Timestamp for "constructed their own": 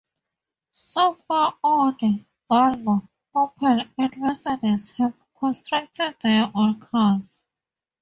5.37-6.79